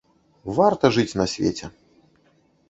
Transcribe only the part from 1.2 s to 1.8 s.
свеце!